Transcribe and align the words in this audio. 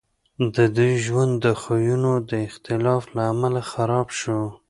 د 0.55 0.57
دوی 0.77 0.93
ژوند 1.05 1.33
د 1.45 1.47
خویونو 1.61 2.11
د 2.29 2.31
اختلاف 2.47 3.03
له 3.15 3.21
امله 3.33 3.61
خراب 3.71 4.07
شو 4.19 4.39